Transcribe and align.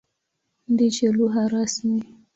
Ndicho 0.73 1.05
lugha 1.15 1.41
rasmi. 1.51 1.97